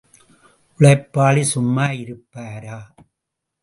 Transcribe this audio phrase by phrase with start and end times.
[0.79, 2.79] உழைப்பாளி சும்மா இருப்பாரா?